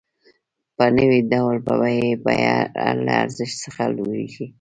په 0.75 0.85
نوي 0.97 1.19
ډول 1.31 1.57
یې 1.97 2.09
بیه 2.23 2.57
له 3.05 3.13
ارزښت 3.23 3.55
څخه 3.63 3.83
لوړېږي 3.95 4.45